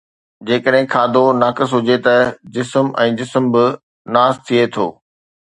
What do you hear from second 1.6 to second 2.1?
هجي